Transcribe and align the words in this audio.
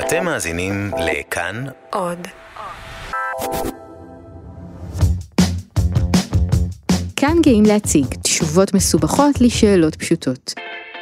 אתם 0.00 0.24
מאזינים 0.24 0.90
לכאן 0.98 1.64
עוד. 1.90 2.18
כאן 7.16 7.36
גאים 7.42 7.64
להציג 7.64 8.06
תשובות 8.22 8.74
מסובכות 8.74 9.40
לשאלות 9.40 9.96
פשוטות. 9.96 10.54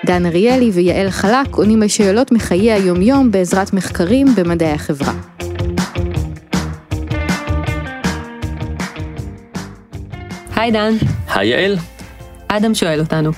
דן 0.07 0.27
אריאלי 0.27 0.71
ויעל 0.71 1.11
חלק 1.11 1.55
עונים 1.55 1.83
על 1.83 1.89
שאלות 1.89 2.33
מחיי 2.33 2.73
היומיום 2.73 3.31
בעזרת 3.31 3.73
מחקרים 3.73 4.27
במדעי 4.37 4.73
החברה. 4.73 5.13
היי 10.57 10.71
דן, 10.71 10.93
היי 11.35 11.49
יעל, 11.49 11.77
אדם 12.49 12.75
שואל 12.75 13.01
אותנו. 13.01 13.31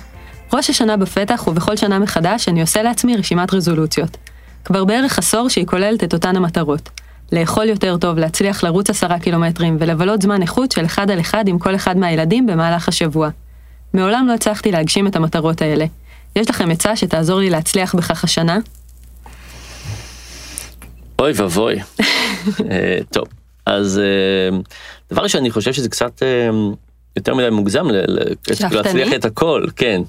ראש 0.53 0.71
השנה 0.71 0.97
בפתח 0.97 1.49
ובכל 1.49 1.77
שנה 1.77 1.99
מחדש 1.99 2.49
אני 2.49 2.61
עושה 2.61 2.83
לעצמי 2.83 3.17
רשימת 3.17 3.55
רזולוציות. 3.55 4.30
כבר 4.65 4.85
בערך 4.85 5.19
עשור 5.19 5.49
שהיא 5.49 5.67
כוללת 5.67 6.05
את 6.05 6.13
אותן 6.15 6.37
המטרות. 6.37 6.89
לאכול 7.33 7.69
יותר 7.69 7.97
טוב, 7.97 8.19
להצליח 8.19 8.65
לרוץ 8.65 8.91
עשרה 8.91 9.19
קילומטרים 9.19 9.77
ולבלות 9.81 10.23
זמן 10.23 10.43
איכות 10.43 10.73
של 10.73 10.85
אחד 10.85 11.11
על 11.11 11.21
אחד 11.21 11.49
עם 11.49 11.59
כל 11.59 11.75
אחד 11.75 11.97
מהילדים 11.97 12.47
במהלך 12.47 12.89
השבוע. 12.89 13.29
מעולם 13.95 14.27
לא 14.29 14.35
הצלחתי 14.35 14.73
להגשים 14.73 15.07
את 15.07 15.17
המטרות 15.17 15.63
האלה. 15.63 15.85
יש 16.37 16.51
לכם 16.51 16.71
עצה 16.71 16.97
שתעזור 16.97 17.39
לי 17.41 17.51
להצליח 17.51 17.95
בכך 17.95 18.25
השנה? 18.25 18.59
אוי 21.19 21.33
ואבוי. 21.33 21.77
אה, 22.71 22.99
טוב, 23.11 23.25
אז 23.67 23.99
אה, 23.99 24.59
דבר 25.13 25.23
ראשון, 25.23 25.41
אני 25.41 25.51
חושב 25.51 25.73
שזה 25.73 25.89
קצת 25.89 26.23
אה, 26.23 26.49
יותר 27.17 27.35
מדי 27.35 27.51
מוגזם 27.51 27.87
ל- 27.87 28.05
ל- 28.21 28.35
שאפתני? 28.55 28.77
להצליח 28.77 29.09
את 29.15 29.25
הכל, 29.25 29.65
כן. 29.77 30.03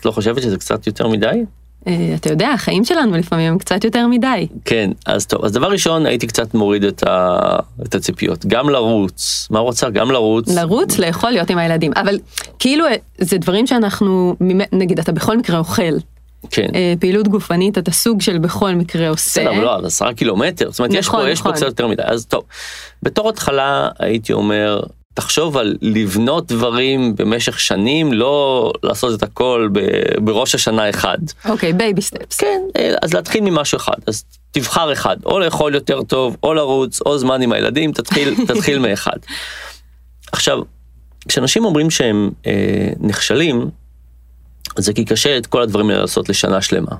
את 0.00 0.04
לא 0.04 0.10
חושבת 0.10 0.42
שזה 0.42 0.56
קצת 0.56 0.86
יותר 0.86 1.08
מדי? 1.08 1.44
אה, 1.86 2.14
אתה 2.14 2.30
יודע, 2.30 2.48
החיים 2.48 2.84
שלנו 2.84 3.16
לפעמים 3.16 3.52
הם 3.52 3.58
קצת 3.58 3.84
יותר 3.84 4.06
מדי. 4.06 4.46
כן, 4.64 4.90
אז 5.06 5.26
טוב, 5.26 5.44
אז 5.44 5.52
דבר 5.52 5.70
ראשון, 5.70 6.06
הייתי 6.06 6.26
קצת 6.26 6.54
מוריד 6.54 6.84
את, 6.84 7.02
ה... 7.08 7.38
את 7.82 7.94
הציפיות. 7.94 8.46
גם 8.46 8.70
לרוץ, 8.70 9.48
מה 9.50 9.58
רוצה? 9.58 9.90
גם 9.90 10.10
לרוץ. 10.10 10.48
לרוץ, 10.48 10.98
לאכול, 10.98 11.30
להיות 11.30 11.50
עם 11.50 11.58
הילדים. 11.58 11.92
אבל 11.96 12.18
כאילו, 12.58 12.86
אה, 12.86 12.94
זה 13.18 13.38
דברים 13.38 13.66
שאנחנו, 13.66 14.36
נגיד, 14.72 14.98
אתה 14.98 15.12
בכל 15.12 15.38
מקרה 15.38 15.58
אוכל. 15.58 15.92
כן. 16.50 16.68
אה, 16.74 16.94
פעילות 17.00 17.28
גופנית, 17.28 17.78
אתה 17.78 17.90
סוג 17.90 18.20
של 18.20 18.38
בכל 18.38 18.74
מקרה 18.74 19.08
עושה. 19.08 19.40
בסדר, 19.40 19.50
אבל 19.50 19.64
לא, 19.64 19.76
אז 19.76 19.84
עשרה 19.84 20.14
קילומטר, 20.14 20.70
זאת 20.70 20.78
אומרת, 20.78 20.94
יש 20.94 21.06
נכון, 21.06 21.22
פה, 21.22 21.30
יש 21.30 21.38
פה 21.38 21.48
נכון. 21.48 21.56
קצת 21.56 21.66
יותר 21.66 21.86
מדי, 21.86 22.02
אז 22.04 22.26
טוב. 22.26 22.42
בתור 23.02 23.28
התחלה 23.28 23.88
הייתי 23.98 24.32
אומר, 24.32 24.80
תחשוב 25.14 25.56
על 25.56 25.76
לבנות 25.82 26.46
דברים 26.46 27.16
במשך 27.16 27.60
שנים, 27.60 28.12
לא 28.12 28.72
לעשות 28.82 29.18
את 29.18 29.22
הכל 29.22 29.68
ב- 29.72 30.24
בראש 30.24 30.54
השנה 30.54 30.90
אחד. 30.90 31.18
אוקיי, 31.48 31.72
baby 31.72 32.02
steps. 32.02 32.36
כן, 32.36 32.62
אה, 32.76 32.94
אז 33.02 33.14
להתחיל 33.14 33.44
ממשהו 33.44 33.76
אחד, 33.76 33.96
אז 34.06 34.24
תבחר 34.50 34.92
אחד, 34.92 35.16
או 35.26 35.40
לאכול 35.40 35.74
יותר 35.74 36.02
טוב, 36.02 36.36
או 36.42 36.54
לרוץ, 36.54 37.00
או 37.00 37.18
זמן 37.18 37.42
עם 37.42 37.52
הילדים, 37.52 37.92
תתחיל, 37.92 38.34
תתחיל 38.48 38.78
מאחד. 38.78 39.16
עכשיו, 40.32 40.58
כשאנשים 41.28 41.64
אומרים 41.64 41.90
שהם 41.90 42.30
אה, 42.46 42.88
נכשלים, 43.00 43.70
זה 44.76 44.92
כי 44.92 45.04
קשה 45.04 45.38
את 45.38 45.46
כל 45.46 45.62
הדברים 45.62 45.90
האלה 45.90 46.00
לעשות 46.00 46.28
לשנה 46.28 46.62
שלמה. 46.62 46.96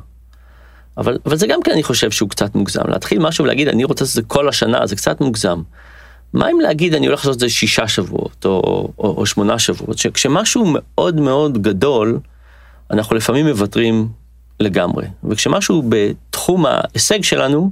אבל, 0.99 1.19
אבל 1.27 1.37
זה 1.37 1.47
גם 1.47 1.63
כן 1.63 1.71
אני 1.73 1.83
חושב 1.83 2.11
שהוא 2.11 2.29
קצת 2.29 2.55
מוגזם. 2.55 2.83
להתחיל 2.89 3.19
משהו 3.19 3.45
ולהגיד 3.45 3.69
אני 3.69 3.85
רוצה 3.85 4.05
לעשות 4.05 4.19
את 4.19 4.25
זה 4.25 4.29
כל 4.29 4.49
השנה, 4.49 4.87
זה 4.87 4.97
קצת 4.97 5.21
מוגזם. 5.21 5.63
מה 6.33 6.51
אם 6.51 6.61
להגיד 6.61 6.95
אני 6.95 7.07
הולך 7.07 7.21
לעשות 7.21 7.35
את 7.35 7.41
זה 7.41 7.49
שישה 7.49 7.89
שבועות 7.89 8.45
או, 8.45 8.89
או, 8.99 9.15
או 9.17 9.27
שמונה 9.27 9.59
שבועות, 9.59 9.99
שכשמשהו 9.99 10.65
מאוד 10.67 11.21
מאוד 11.21 11.63
גדול, 11.63 12.19
אנחנו 12.91 13.17
לפעמים 13.17 13.47
מוותרים 13.47 14.09
לגמרי. 14.61 15.07
וכשמשהו 15.25 15.83
בתחום 15.89 16.67
ההישג 16.67 17.23
שלנו, 17.23 17.71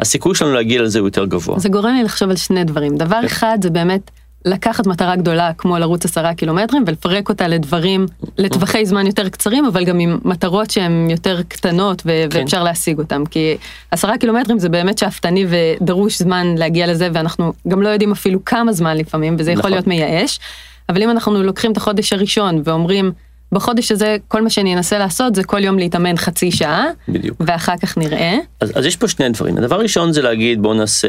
הסיכוי 0.00 0.34
שלנו 0.34 0.52
להגיע 0.52 0.82
לזה 0.82 0.98
הוא 0.98 1.08
יותר 1.08 1.24
גבוה. 1.24 1.58
זה 1.58 1.68
גורם 1.68 1.94
לי 1.94 2.02
לחשוב 2.02 2.30
על 2.30 2.36
שני 2.36 2.64
דברים. 2.64 2.96
דבר 2.96 3.20
אחד 3.26 3.58
זה 3.62 3.70
באמת 3.70 4.10
לקחת 4.48 4.86
מטרה 4.86 5.16
גדולה 5.16 5.52
כמו 5.58 5.78
לרוץ 5.78 6.04
עשרה 6.04 6.34
קילומטרים 6.34 6.84
ולפרק 6.86 7.28
אותה 7.28 7.48
לדברים, 7.48 8.06
לטווחי 8.38 8.86
זמן 8.86 9.06
יותר 9.06 9.28
קצרים, 9.28 9.64
אבל 9.64 9.84
גם 9.84 9.98
עם 9.98 10.18
מטרות 10.24 10.70
שהן 10.70 11.10
יותר 11.10 11.42
קטנות 11.48 12.02
ו- 12.06 12.24
כן. 12.30 12.38
ואפשר 12.38 12.62
להשיג 12.62 12.98
אותן. 12.98 13.24
כי 13.26 13.56
עשרה 13.90 14.18
קילומטרים 14.18 14.58
זה 14.58 14.68
באמת 14.68 14.98
שאפתני 14.98 15.46
ודרוש 15.48 16.18
זמן 16.18 16.54
להגיע 16.56 16.86
לזה, 16.86 17.08
ואנחנו 17.12 17.52
גם 17.68 17.82
לא 17.82 17.88
יודעים 17.88 18.12
אפילו 18.12 18.44
כמה 18.44 18.72
זמן 18.72 18.96
לפעמים, 18.96 19.36
וזה 19.38 19.50
יכול 19.52 19.60
נכון. 19.60 19.70
להיות 19.72 19.86
מייאש. 19.86 20.40
אבל 20.88 21.02
אם 21.02 21.10
אנחנו 21.10 21.42
לוקחים 21.42 21.72
את 21.72 21.76
החודש 21.76 22.12
הראשון 22.12 22.62
ואומרים, 22.64 23.12
בחודש 23.52 23.92
הזה 23.92 24.16
כל 24.28 24.42
מה 24.42 24.50
שאני 24.50 24.74
אנסה 24.74 24.98
לעשות 24.98 25.34
זה 25.34 25.44
כל 25.44 25.64
יום 25.64 25.78
להתאמן 25.78 26.16
חצי 26.16 26.52
שעה, 26.52 26.86
בדיוק. 27.08 27.36
ואחר 27.40 27.76
כך 27.76 27.98
נראה. 27.98 28.36
אז, 28.60 28.72
אז 28.74 28.84
יש 28.86 28.96
פה 28.96 29.08
שני 29.08 29.28
דברים. 29.28 29.58
הדבר 29.58 29.76
הראשון 29.76 30.12
זה 30.12 30.22
להגיד 30.22 30.62
בואו 30.62 30.74
נעשה 30.74 31.08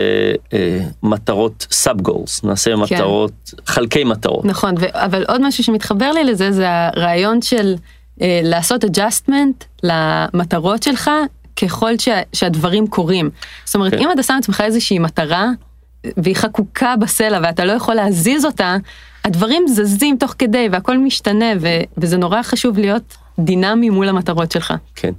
אה, 0.53 0.79
מטרות 1.03 1.67
סאב 1.71 2.01
גולס, 2.01 2.43
נעשה 2.43 2.75
מטרות, 2.75 3.53
חלקי 3.65 4.03
מטרות. 4.03 4.45
נכון, 4.45 4.75
ו- 4.79 4.85
אבל 4.93 5.25
עוד 5.27 5.41
משהו 5.47 5.63
שמתחבר 5.63 6.11
לי 6.11 6.23
לזה 6.23 6.51
זה 6.51 6.65
הרעיון 6.69 7.41
של 7.41 7.75
אה, 8.21 8.41
לעשות 8.43 8.83
adjustment 8.83 9.65
למטרות 9.83 10.83
שלך 10.83 11.11
ככל 11.61 11.97
שה, 11.97 12.21
שהדברים 12.33 12.87
קורים. 12.87 13.29
זאת 13.65 13.75
אומרת, 13.75 13.91
כן. 13.91 13.99
אם 13.99 14.11
אתה 14.11 14.23
שם 14.23 14.33
לעצמך 14.33 14.61
איזושהי 14.65 14.99
מטרה 14.99 15.49
והיא 16.17 16.35
חקוקה 16.35 16.95
בסלע 16.95 17.39
ואתה 17.43 17.65
לא 17.65 17.71
יכול 17.71 17.95
להזיז 17.95 18.45
אותה, 18.45 18.75
הדברים 19.25 19.67
זזים 19.67 20.17
תוך 20.17 20.35
כדי 20.39 20.67
והכל 20.71 20.97
משתנה 20.97 21.45
ו- 21.61 21.81
וזה 21.97 22.17
נורא 22.17 22.43
חשוב 22.43 22.77
להיות 22.77 23.17
דינמי 23.39 23.89
מול 23.89 24.09
המטרות 24.09 24.51
שלך. 24.51 24.73
כן. 24.95 25.13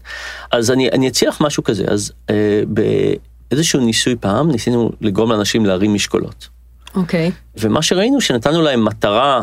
אז 0.53 0.71
אני, 0.71 0.89
אני 0.89 1.09
אציע 1.09 1.29
לך 1.29 1.41
משהו 1.41 1.65
כזה, 1.65 1.85
אז 1.89 2.13
אה, 2.31 2.63
באיזשהו 2.69 3.81
ניסוי 3.81 4.17
פעם 4.21 4.51
ניסינו 4.51 4.91
לגרום 5.01 5.33
לאנשים 5.33 5.67
להרים 5.67 5.95
משקולות. 5.95 6.49
אוקיי. 6.95 7.31
ומה 7.57 7.83
שראינו 7.83 8.21
שנתנו 8.21 8.63
להם 8.63 8.85
מטרה 8.85 9.43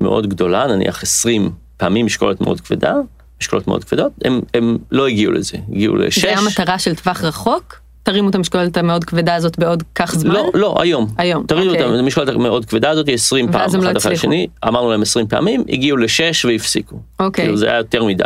מאוד 0.00 0.26
גדולה, 0.26 0.66
נניח 0.66 1.02
20 1.02 1.50
פעמים 1.76 2.06
משקולת 2.06 2.40
מאוד 2.40 2.60
כבדה, 2.60 2.94
משקולות 3.40 3.66
מאוד 3.66 3.84
כבדות, 3.84 4.12
הם, 4.24 4.40
הם 4.54 4.78
לא 4.90 5.06
הגיעו 5.06 5.32
לזה, 5.32 5.58
הגיעו 5.68 5.96
לשש. 5.96 6.22
זה 6.22 6.28
היה 6.28 6.40
מטרה 6.40 6.78
של 6.78 6.94
טווח 6.94 7.24
רחוק? 7.24 7.85
תרימו 8.06 8.30
את 8.30 8.34
המשקולת 8.34 8.76
המאוד 8.76 9.04
כבדה 9.04 9.34
הזאת 9.34 9.58
בעוד 9.58 9.82
כך 9.94 10.14
זמן? 10.14 10.34
לא, 10.34 10.50
לא, 10.54 10.74
היום. 10.78 11.06
היום, 11.18 11.46
תראו 11.46 11.62
אוקיי. 11.66 11.82
אותם, 11.84 11.94
המשקולת 11.94 12.28
המאוד 12.28 12.64
כבדה 12.64 12.90
הזאת, 12.90 13.08
20 13.08 13.52
פעם, 13.52 13.70
הם 13.74 13.82
לא 13.82 13.90
אחד 13.90 13.96
אחרי. 13.96 14.14
השני, 14.14 14.46
אמרנו 14.68 14.90
להם 14.90 15.02
20 15.02 15.26
פעמים, 15.28 15.64
הגיעו 15.68 15.96
לשש 15.96 16.44
והפסיקו. 16.44 17.00
אוקיי. 17.20 17.44
כאילו 17.44 17.56
זה 17.56 17.66
היה 17.66 17.76
יותר 17.76 18.04
מדי. 18.04 18.24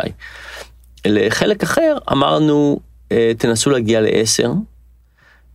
לחלק 1.05 1.63
אחר 1.63 1.97
אמרנו, 2.11 2.79
אה, 3.11 3.31
תנסו 3.37 3.69
להגיע 3.69 4.01
לעשר, 4.01 4.51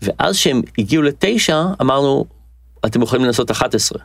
ואז 0.02 0.36
שהם 0.36 0.62
הגיעו 0.78 1.02
לתשע, 1.02 1.62
אמרנו, 1.80 2.24
אתם 2.86 3.02
יכולים 3.02 3.24
לנסות 3.24 3.50
11. 3.50 3.98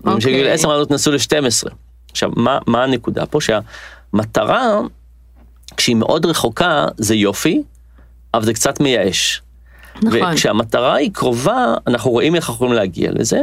אוקיי. 0.00 0.14
וכשהגיעו 0.14 0.44
לעשר 0.44 0.68
אמרנו, 0.68 0.84
תנסו 0.84 1.12
ל-12. 1.12 1.70
עכשיו, 2.10 2.30
מה, 2.36 2.58
מה 2.66 2.84
הנקודה 2.84 3.26
פה? 3.26 3.38
שהמטרה, 3.40 4.80
כשהיא 5.76 5.96
מאוד 5.96 6.26
רחוקה, 6.26 6.86
זה 6.96 7.14
יופי, 7.14 7.62
אבל 8.34 8.44
זה 8.44 8.52
קצת 8.52 8.80
מייאש. 8.80 9.42
נכון. 10.02 10.22
וכשהמטרה 10.32 10.94
היא 10.94 11.10
קרובה, 11.12 11.74
אנחנו 11.86 12.10
רואים 12.10 12.34
איך 12.34 12.44
אנחנו 12.44 12.54
יכולים 12.54 12.72
להגיע 12.74 13.10
לזה, 13.14 13.40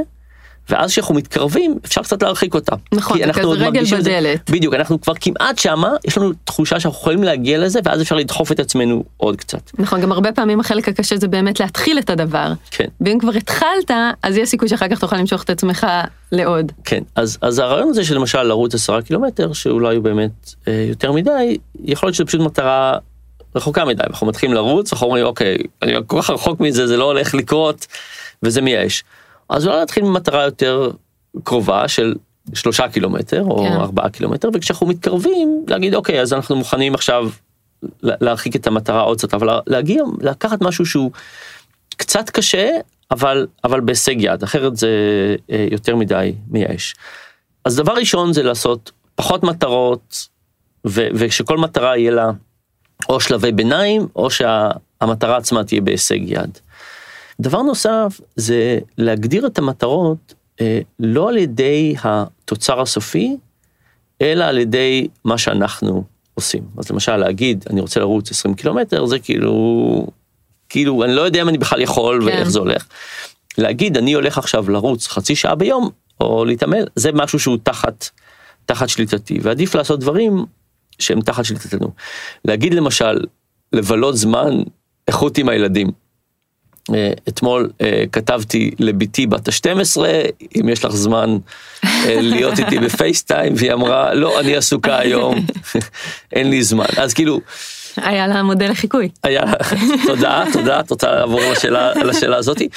ואז 0.69 0.91
כשאנחנו 0.91 1.15
מתקרבים, 1.15 1.75
אפשר 1.85 2.01
קצת 2.01 2.23
להרחיק 2.23 2.53
אותה. 2.55 2.75
נכון, 2.93 3.17
זה 3.25 3.33
כזה 3.33 3.47
רגל 3.47 3.81
את 3.81 3.87
זה- 3.87 3.97
בדלת. 3.97 4.49
בדיוק, 4.51 4.73
אנחנו 4.73 5.01
כבר 5.01 5.13
כמעט 5.21 5.57
שמה, 5.59 5.89
יש 6.07 6.17
לנו 6.17 6.31
תחושה 6.43 6.79
שאנחנו 6.79 6.99
יכולים 6.99 7.23
להגיע 7.23 7.57
לזה, 7.57 7.79
ואז 7.85 8.01
אפשר 8.01 8.15
לדחוף 8.15 8.51
את 8.51 8.59
עצמנו 8.59 9.03
עוד 9.17 9.35
קצת. 9.35 9.71
נכון, 9.79 10.01
גם 10.01 10.11
הרבה 10.11 10.31
פעמים 10.31 10.59
החלק 10.59 10.89
הקשה 10.89 11.17
זה 11.17 11.27
באמת 11.27 11.59
להתחיל 11.59 11.99
את 11.99 12.09
הדבר. 12.09 12.53
כן. 12.71 12.85
ואם 13.01 13.19
כבר 13.19 13.31
התחלת, 13.31 13.91
אז 14.23 14.37
יש 14.37 14.49
סיכוי 14.49 14.67
שאחר 14.69 14.87
כך 14.87 14.99
תוכל 14.99 15.15
למשוך 15.17 15.43
את 15.43 15.49
עצמך 15.49 15.87
לעוד. 16.31 16.71
כן, 16.83 17.03
אז, 17.15 17.37
אז 17.41 17.59
הרעיון 17.59 17.89
הזה 17.89 18.05
שלמשל 18.05 18.43
לרוץ 18.43 18.75
עשרה 18.75 19.01
קילומטר, 19.01 19.53
שאולי 19.53 19.95
הוא 19.95 20.03
באמת 20.03 20.53
אה, 20.67 20.85
יותר 20.89 21.11
מדי, 21.11 21.57
יכול 21.85 22.07
להיות 22.07 22.15
שזה 22.15 22.25
פשוט 22.25 22.41
מטרה 22.41 22.97
רחוקה 23.55 23.85
מדי. 23.85 24.03
אנחנו 24.09 24.27
מתחילים 24.27 24.55
לרוץ, 24.55 24.93
אנחנו 24.93 25.07
אומרים, 25.07 25.25
אוקיי, 25.25 25.57
אני 25.81 25.93
כל 26.07 26.21
כך 26.21 26.29
רחוק 26.29 26.59
מזה, 26.59 26.87
זה 26.87 26.97
לא 26.97 27.03
הולך 27.03 27.33
לקרות, 27.33 27.87
וזה 28.43 28.61
מייאש. 28.61 29.03
אז 29.49 29.67
אולי 29.67 29.77
להתחיל 29.77 30.03
ממטרה 30.03 30.43
יותר 30.43 30.91
קרובה 31.43 31.87
של 31.87 32.15
שלושה 32.53 32.87
קילומטר, 32.87 33.43
או 33.43 33.57
כן. 33.57 33.71
ארבעה 33.73 34.09
קילומטר, 34.09 34.49
וכשאנחנו 34.53 34.87
מתקרבים, 34.87 35.65
להגיד, 35.67 35.95
אוקיי, 35.95 36.21
אז 36.21 36.33
אנחנו 36.33 36.55
מוכנים 36.55 36.93
עכשיו 36.93 37.29
לה- 38.01 38.15
להרחיק 38.21 38.55
את 38.55 38.67
המטרה 38.67 39.01
עוד 39.01 39.17
קצת, 39.17 39.33
אבל 39.33 39.59
להגיע, 39.67 40.03
לקחת 40.21 40.61
משהו 40.61 40.85
שהוא 40.85 41.11
קצת 41.97 42.29
קשה, 42.29 42.69
אבל, 43.11 43.47
אבל 43.63 43.79
בהישג 43.81 44.15
יד, 44.21 44.43
אחרת 44.43 44.77
זה 44.77 44.89
אה, 45.51 45.67
יותר 45.71 45.95
מדי 45.95 46.33
מייאש. 46.49 46.95
אז 47.65 47.75
דבר 47.75 47.93
ראשון 47.93 48.33
זה 48.33 48.43
לעשות 48.43 48.91
פחות 49.15 49.43
מטרות, 49.43 50.27
ו- 50.87 51.07
ושכל 51.13 51.57
מטרה 51.57 51.97
יהיה 51.97 52.11
לה 52.11 52.31
או 53.09 53.19
שלבי 53.19 53.51
ביניים, 53.51 54.07
או 54.15 54.29
שהמטרה 54.29 55.37
עצמה 55.37 55.63
תהיה 55.63 55.81
בהישג 55.81 56.19
יד. 56.21 56.57
דבר 57.39 57.61
נוסף 57.61 58.21
זה 58.35 58.79
להגדיר 58.97 59.47
את 59.47 59.57
המטרות 59.57 60.33
אה, 60.61 60.79
לא 60.99 61.29
על 61.29 61.37
ידי 61.37 61.95
התוצר 62.03 62.81
הסופי, 62.81 63.37
אלא 64.21 64.43
על 64.43 64.57
ידי 64.57 65.07
מה 65.25 65.37
שאנחנו 65.37 66.03
עושים. 66.33 66.63
אז 66.77 66.91
למשל 66.91 67.17
להגיד, 67.17 67.65
אני 67.69 67.81
רוצה 67.81 67.99
לרוץ 67.99 68.31
20 68.31 68.53
קילומטר, 68.53 69.05
זה 69.05 69.19
כאילו 69.19 70.07
כאילו, 70.69 71.03
אני 71.03 71.15
לא 71.15 71.21
יודע 71.21 71.41
אם 71.41 71.49
אני 71.49 71.57
בכלל 71.57 71.81
יכול 71.81 72.19
כן. 72.21 72.27
ואיך 72.27 72.49
זה 72.49 72.59
הולך. 72.59 72.85
להגיד, 73.57 73.97
אני 73.97 74.13
הולך 74.13 74.37
עכשיו 74.37 74.69
לרוץ 74.69 75.07
חצי 75.07 75.35
שעה 75.35 75.55
ביום, 75.55 75.89
או 76.21 76.45
להתעמל, 76.45 76.85
זה 76.95 77.11
משהו 77.11 77.39
שהוא 77.39 77.57
תחת, 77.63 78.09
תחת 78.65 78.89
שליטתי, 78.89 79.39
ועדיף 79.41 79.75
לעשות 79.75 79.99
דברים 79.99 80.45
שהם 80.99 81.21
תחת 81.21 81.45
שליטתנו. 81.45 81.91
להגיד 82.45 82.73
למשל, 82.73 83.19
לבלות 83.73 84.17
זמן 84.17 84.49
איכות 85.07 85.37
עם 85.37 85.49
הילדים. 85.49 85.91
אה, 86.95 87.11
אתמול 87.27 87.69
אה, 87.81 88.03
כתבתי 88.11 88.71
לבתי 88.79 89.27
בת 89.27 89.47
ה-12, 89.47 90.01
אם 90.59 90.69
יש 90.69 90.85
לך 90.85 90.91
זמן 90.91 91.37
אה, 91.83 92.21
להיות 92.21 92.59
איתי 92.59 92.79
בפייסטיים, 92.79 93.53
והיא 93.57 93.73
אמרה, 93.73 94.13
לא, 94.13 94.39
אני 94.39 94.55
עסוקה 94.55 94.99
היום, 94.99 95.45
אין 96.35 96.49
לי 96.49 96.63
זמן. 96.63 96.85
אז 96.97 97.13
כאילו, 97.13 97.41
היה 97.97 98.27
לה 98.27 98.43
מודל 98.43 98.71
לחיקוי. 98.71 99.09
היה, 99.23 99.43
תודה, 100.05 100.43
תודה, 100.53 100.79
את 100.79 100.89
רוצה 100.89 101.11
לעבור 101.11 101.41
לשאלה, 101.51 101.93
לשאלה 101.93 102.37
הזאתי. 102.37 102.69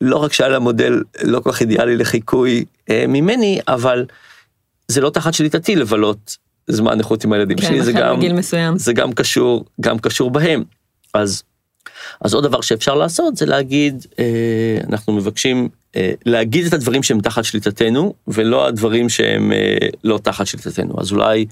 לא 0.00 0.16
רק 0.16 0.32
שהיה 0.32 0.50
לה 0.50 0.58
מודל 0.58 1.02
לא 1.22 1.40
כל 1.40 1.52
כך 1.52 1.60
אידיאלי 1.60 1.96
לחיקוי 1.96 2.64
ממני, 3.08 3.60
אבל 3.68 4.04
זה 4.88 5.00
לא 5.00 5.10
תחת 5.10 5.34
שליטתי 5.34 5.76
לבלות 5.76 6.36
זמן 6.66 6.98
איכות 6.98 7.24
עם 7.24 7.32
הילדים 7.32 7.56
כן, 7.56 7.66
שלי, 7.66 7.82
זה 7.82 7.92
גם. 7.92 8.20
זה 8.76 8.92
גם 8.92 9.12
קשור, 9.12 9.64
גם 9.80 9.98
קשור 9.98 10.30
בהם. 10.30 10.64
אז, 11.14 11.42
אז 12.20 12.34
עוד 12.34 12.44
דבר 12.44 12.60
שאפשר 12.60 12.94
לעשות 12.94 13.36
זה 13.36 13.46
להגיד, 13.46 14.06
אה, 14.18 14.78
אנחנו 14.88 15.12
מבקשים 15.12 15.68
אה, 15.96 16.12
להגיד 16.26 16.66
את 16.66 16.72
הדברים 16.72 17.02
שהם 17.02 17.20
תחת 17.20 17.44
שליטתנו, 17.44 18.14
ולא 18.28 18.66
הדברים 18.66 19.08
שהם 19.08 19.52
אה, 19.52 19.76
לא 20.04 20.18
תחת 20.22 20.46
שליטתנו. 20.46 20.94
אז 20.98 21.12
אולי, 21.12 21.46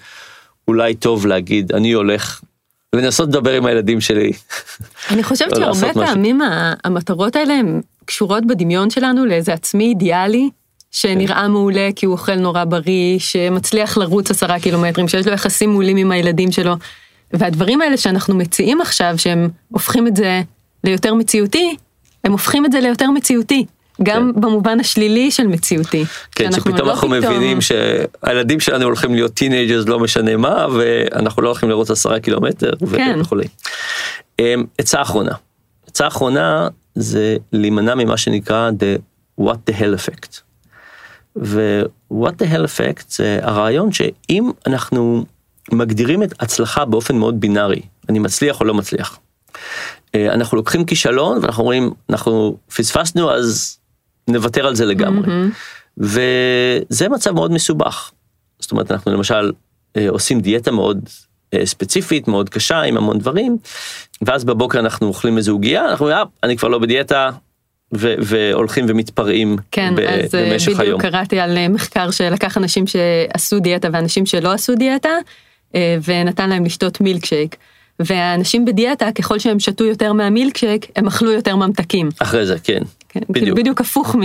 אולי 0.69 0.95
טוב 0.95 1.27
להגיד, 1.27 1.73
אני 1.73 1.93
הולך 1.93 2.41
לנסות 2.95 3.29
לדבר 3.29 3.53
עם 3.53 3.67
הילדים 3.67 4.01
שלי. 4.01 4.33
אני 5.11 5.23
חושבת 5.23 5.53
לא 5.53 5.75
שהרבה. 5.75 6.07
פעמים 6.07 6.41
המטרות 6.85 7.37
האלה 7.37 7.55
הן 7.55 7.81
קשורות 8.05 8.47
בדמיון 8.47 8.91
שלנו 8.91 9.27
לאיזה 9.27 9.53
עצמי 9.53 9.85
אידיאלי, 9.85 10.51
שנראה 10.91 11.49
מעולה 11.49 11.89
כי 11.97 12.07
הוא 12.07 12.13
אוכל 12.13 12.35
נורא 12.35 12.65
בריא, 12.65 13.19
שמצליח 13.19 13.99
לרוץ 13.99 14.31
עשרה 14.31 14.61
קילומטרים, 14.61 15.09
שיש 15.09 15.27
לו 15.27 15.33
יחסים 15.33 15.71
מעולים 15.71 15.97
עם 15.97 16.11
הילדים 16.13 16.53
שלו. 16.53 16.75
והדברים 17.33 17.81
האלה 17.81 17.97
שאנחנו 17.97 18.35
מציעים 18.37 18.81
עכשיו, 18.81 19.15
שהם 19.17 19.49
הופכים 19.69 20.07
את 20.07 20.17
זה 20.17 20.43
ליותר 20.85 21.15
מציאותי, 21.15 21.77
הם 22.25 22.33
הופכים 22.33 22.67
את 22.67 22.73
זה 22.73 22.81
ליותר 22.81 23.11
מציאותי. 23.11 23.67
גם 24.03 24.33
במובן 24.37 24.81
השלילי 24.81 25.31
של 25.31 25.47
מציאותי. 25.47 26.05
כן, 26.33 26.53
שפתאום 26.53 26.77
לא 26.89 26.91
אנחנו 26.91 27.09
פתאום- 27.09 27.35
מבינים 27.35 27.59
שהילדים 27.61 28.61
שלנו 28.61 28.85
הולכים 28.85 29.15
להיות 29.15 29.35
teenagers 29.35 29.87
לא 29.87 29.99
משנה 29.99 30.37
מה, 30.37 30.67
ואנחנו 30.75 31.43
לא 31.43 31.49
הולכים 31.49 31.69
לרוץ 31.69 31.91
עשרה 31.91 32.21
קילומטר 32.21 32.71
כן. 32.97 33.19
וכולי. 33.21 33.45
אמ, 34.39 34.65
עצה 34.79 35.03
אחרונה. 35.03 35.33
עצה 35.87 36.07
אחרונה 36.07 36.69
זה 36.95 37.37
להימנע 37.53 37.95
ממה 37.95 38.17
שנקרא 38.17 38.71
the 38.71 39.01
what 39.45 39.57
the 39.71 39.75
hell 39.75 40.01
effect. 40.01 40.48
ו-what 41.43 42.33
the 42.43 42.53
hell 42.53 42.65
effect 42.65 43.05
זה 43.09 43.39
הרעיון 43.43 43.93
שאם 43.93 44.51
אנחנו 44.67 45.25
מגדירים 45.73 46.23
את 46.23 46.43
הצלחה 46.43 46.85
באופן 46.85 47.17
מאוד 47.17 47.41
בינארי, 47.41 47.81
אני 48.09 48.19
מצליח 48.19 48.61
או 48.61 48.65
לא 48.65 48.75
מצליח. 48.75 49.19
אה, 50.15 50.35
אנחנו 50.35 50.57
לוקחים 50.57 50.85
כישלון 50.85 51.39
ואנחנו 51.43 51.63
אומרים 51.63 51.91
אנחנו 52.11 52.57
פספסנו 52.77 53.31
אז 53.31 53.79
נוותר 54.29 54.67
על 54.67 54.75
זה 54.75 54.85
לגמרי. 54.85 55.33
וזה 55.99 57.09
מצב 57.09 57.31
מאוד 57.31 57.53
מסובך. 57.53 58.11
זאת 58.59 58.73
אומרת 58.73 58.91
אנחנו 58.93 59.13
למשל 59.13 59.53
אה, 59.97 60.09
עושים 60.09 60.41
דיאטה 60.41 60.71
מאוד 60.71 61.09
אה, 61.55 61.67
ספציפית 61.67 62.29
מאוד 62.29 62.49
קשה 62.49 62.81
עם 62.81 62.97
המון 62.97 63.19
דברים 63.19 63.59
ואז 64.23 64.45
בבוקר 64.45 64.79
אנחנו 64.81 65.07
אוכלים 65.07 65.39
איזה 65.39 65.51
עוגיה 65.51 65.85
אנחנו 65.91 66.07
אומרים 66.07 66.19
"אה, 66.19 66.25
אני 66.43 66.57
כבר 66.57 66.69
לא 66.69 66.79
בדיאטה 66.79 67.31
ו- 67.97 68.15
והולכים 68.19 68.87
ומתפרעים 68.89 69.57
כן, 69.71 69.95
ב- 69.97 70.01
אז 70.01 70.35
אה, 70.35 70.51
במשך 70.51 70.69
היום. 70.69 70.79
בדיוק 70.81 71.03
קראתי 71.03 71.41
על 71.41 71.57
אה, 71.59 71.69
מחקר 71.69 72.11
שלקח 72.11 72.57
אנשים 72.57 72.85
שעשו 72.87 73.61
דיאטה 73.61 73.89
ואנשים 73.93 74.27
שלא 74.27 74.53
עשו 74.53 74.75
דיאטה, 74.75 75.09
אה, 75.75 75.97
ונתן 76.09 76.49
להם 76.51 76.65
לשתות 76.65 77.01
מילקשייק. 77.01 77.57
והאנשים 78.01 78.65
בדיאטה, 78.65 79.13
ככל 79.13 79.39
שהם 79.39 79.61
שתו 79.61 79.85
יותר 79.85 80.13
מהמילקשייק, 80.13 80.87
הם 80.97 81.07
אכלו 81.07 81.33
יותר 81.33 81.57
ממתקים. 81.57 82.09
אחרי 82.19 82.47
זה 82.47 82.57
כן. 82.65 82.83
כן, 83.09 83.21
בדיוק. 83.21 83.37
בדיוק. 83.43 83.59
בדיוק 83.59 83.81
הפוך 83.81 84.17
מ... 84.17 84.21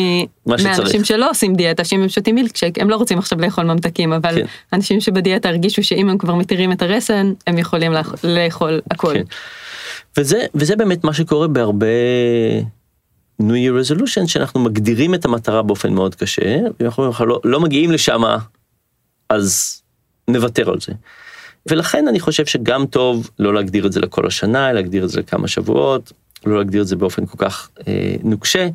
מהאנשים 0.46 1.04
שלא 1.04 1.30
עושים 1.30 1.56
דיאטה, 1.56 1.84
שאם 1.84 2.02
הם 2.02 2.10
שותים 2.10 2.36
מילקשייק, 2.36 2.80
הם 2.80 2.90
לא 2.90 2.96
רוצים 2.96 3.18
עכשיו 3.18 3.42
לאכול 3.42 3.64
ממתקים, 3.64 4.14
אבל 4.14 4.36
כן. 4.36 4.46
אנשים 4.74 5.02
שבדיאטה 5.02 5.50
הרגישו 5.50 5.84
שאם 5.84 6.10
הם 6.10 6.18
כבר 6.18 6.36
מתירים 6.36 6.72
את 6.72 6.82
הרסן, 6.82 7.34
הם 7.48 7.58
יכולים 7.58 7.94
לאכ- 7.94 8.16
לאכול 8.24 8.82
הכל. 8.92 9.14
כן. 9.14 9.24
וזה, 10.18 10.46
וזה 10.56 10.76
באמת 10.76 11.04
מה 11.04 11.14
שקורה 11.14 11.48
בהרבה 11.48 11.88
New 13.48 13.54
Year 13.54 13.90
Resolution, 13.90 14.28
שאנחנו 14.28 14.60
מגדירים 14.60 15.14
את 15.14 15.26
המטרה 15.26 15.62
באופן 15.62 15.94
מאוד 15.94 16.16
קשה, 16.16 16.58
ואנחנו 16.80 17.04
אומרים 17.04 17.16
לך, 17.16 17.22
לא, 17.28 17.40
לא 17.44 17.60
מגיעים 17.60 17.92
לשם, 17.92 18.22
אז 19.30 19.82
נוותר 20.28 20.70
על 20.70 20.80
זה. 20.82 20.94
ולכן 21.70 22.08
אני 22.08 22.20
חושב 22.20 22.46
שגם 22.46 22.86
טוב 22.86 23.30
לא 23.40 23.54
להגדיר 23.54 23.86
את 23.86 23.92
זה 23.92 24.00
לכל 24.00 24.28
השנה, 24.28 24.70
אלא 24.70 24.76
להגדיר 24.80 25.04
את 25.04 25.10
זה 25.10 25.20
לכמה 25.20 25.48
שבועות, 25.48 26.12
לא 26.46 26.58
להגדיר 26.58 26.82
את 26.82 26.88
זה 26.88 26.96
באופן 26.96 27.26
כל 27.26 27.38
כך 27.38 27.70
אה, 27.88 28.16
נוקשה, 28.24 28.68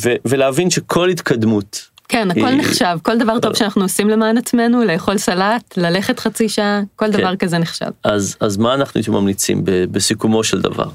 ו- 0.00 0.14
ולהבין 0.24 0.70
שכל 0.70 1.08
התקדמות, 1.08 1.88
כן, 2.08 2.30
הכל 2.30 2.40
היא- 2.46 2.58
נחשב, 2.58 2.98
כל 3.02 3.18
דבר 3.18 3.40
טוב 3.40 3.54
שאנחנו 3.56 3.82
עושים 3.82 4.08
למען 4.08 4.38
עצמנו, 4.38 4.84
לאכול 4.84 5.18
סלט, 5.18 5.76
ללכת 5.76 6.18
חצי 6.18 6.48
שעה, 6.48 6.80
כל 6.96 7.06
כן. 7.12 7.18
דבר 7.18 7.36
כזה 7.36 7.58
נחשב. 7.58 7.86
אז, 8.04 8.36
אז 8.40 8.56
מה 8.56 8.74
אנחנו 8.74 9.00
ממליצים 9.08 9.62
בסיכומו 9.64 10.44
של 10.44 10.60
דבר? 10.60 10.88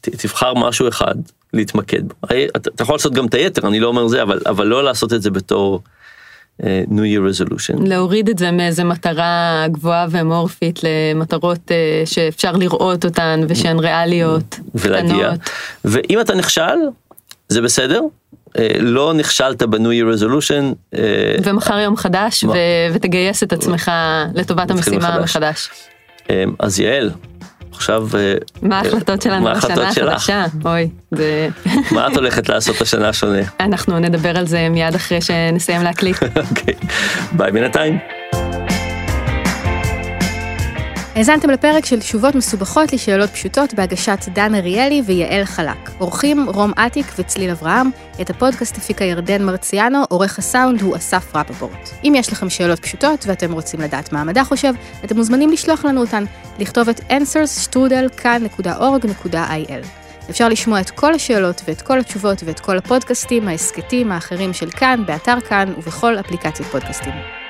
ת, 0.00 0.08
תבחר 0.08 0.54
משהו 0.54 0.88
אחד 0.88 1.14
להתמקד 1.54 2.08
בו. 2.08 2.14
אתה, 2.56 2.70
יכול 2.80 2.94
לעשות 2.94 3.12
גם 3.12 3.26
את 3.26 3.34
היתר, 3.34 3.68
אני 3.68 3.80
לא 3.80 3.88
אומר 3.88 4.08
זה, 4.08 4.22
אבל, 4.22 4.40
אבל 4.46 4.66
לא 4.66 4.84
לעשות 4.84 5.12
את 5.12 5.22
זה 5.22 5.30
בתור 5.30 5.80
uh, 6.62 6.64
New 6.88 6.92
Year 6.92 7.30
Resolution. 7.30 7.88
להוריד 7.88 8.28
את 8.28 8.38
זה 8.38 8.50
מאיזה 8.50 8.84
מטרה 8.84 9.64
גבוהה 9.70 10.06
ואמורפית 10.10 10.80
למטרות 10.82 11.70
אה, 11.70 12.02
שאפשר 12.04 12.52
לראות 12.52 13.04
אותן 13.04 13.40
ושהן 13.48 13.78
ריאליות, 13.78 14.60
ולהגיע. 14.74 15.26
קטנות. 15.26 15.40
ואם 15.84 16.20
אתה 16.20 16.34
נכשל, 16.34 16.78
זה 17.48 17.62
בסדר. 17.62 18.00
אה, 18.58 18.68
לא 18.80 19.12
נכשלת 19.14 19.62
Year 19.62 20.18
Resolution, 20.18 20.74
אה, 20.94 21.36
ומחר 21.44 21.78
יום 21.78 21.96
חדש? 21.96 22.44
ו- 22.44 22.50
ותגייס 22.92 23.42
את 23.42 23.52
עצמך 23.52 23.90
לטובת 24.34 24.70
המשימה 24.70 25.18
מחדש. 25.20 25.20
מחדש. 25.30 25.70
אז 26.58 26.80
יעל, 26.80 27.10
עכשיו, 27.74 28.08
אה, 28.14 28.34
מה 28.62 28.78
ההחלטות 28.78 29.22
שלנו 29.22 29.48
לשנה 29.50 29.92
שלך? 29.92 30.12
החדשה? 30.12 30.44
אוי, 30.64 30.88
זה... 31.10 31.48
מה 31.90 32.06
את 32.06 32.16
הולכת 32.16 32.48
לעשות 32.48 32.80
השנה 32.80 33.08
השונה? 33.08 33.38
אנחנו 33.60 33.98
נדבר 33.98 34.38
על 34.38 34.46
זה 34.46 34.68
מיד 34.68 34.94
אחרי 34.94 35.20
שנסיים 35.20 35.82
להקליט. 35.82 36.16
אוקיי, 36.50 36.74
ביי 37.32 37.52
בינתיים. 37.52 37.98
האזנתם 41.14 41.50
לפרק 41.50 41.84
של 41.84 42.00
תשובות 42.00 42.34
מסובכות 42.34 42.92
לשאלות 42.92 43.30
פשוטות 43.30 43.74
בהגשת 43.74 44.18
דן 44.32 44.54
אריאלי 44.54 45.02
ויעל 45.06 45.44
חלק. 45.44 45.90
עורכים 45.98 46.48
רום 46.48 46.72
אטיק 46.86 47.06
וצליל 47.18 47.50
אברהם, 47.50 47.90
את 48.20 48.30
הפודקאסט 48.30 48.76
הפיקה 48.76 49.04
ירדן 49.04 49.44
מרציאנו, 49.44 50.04
עורך 50.08 50.38
הסאונד 50.38 50.80
הוא 50.80 50.96
אסף 50.96 51.36
רפפורט. 51.36 51.90
אם 52.04 52.12
יש 52.16 52.32
לכם 52.32 52.50
שאלות 52.50 52.78
פשוטות 52.78 53.24
ואתם 53.26 53.52
רוצים 53.52 53.80
לדעת 53.80 54.12
מה 54.12 54.20
המדע 54.20 54.44
חושב, 54.44 54.72
אתם 55.04 55.16
מוזמנים 55.16 55.50
לשלוח 55.50 55.84
לנו 55.84 56.00
אותן, 56.00 56.24
לכתוב 56.58 56.88
את 56.88 57.00
answers.כאן.org.il. 57.00 59.86
אפשר 60.30 60.48
לשמוע 60.48 60.80
את 60.80 60.90
כל 60.90 61.14
השאלות 61.14 61.62
ואת 61.64 61.82
כל 61.82 61.98
התשובות 61.98 62.42
ואת 62.44 62.60
כל 62.60 62.78
הפודקאסטים, 62.78 63.48
ההסכתים 63.48 64.12
האחרים 64.12 64.52
של 64.52 64.70
כאן, 64.70 65.02
באתר 65.06 65.40
כאן 65.40 65.72
ובכל 65.78 66.20
אפליקציות 66.20 66.68
פודקאסטים. 66.68 67.43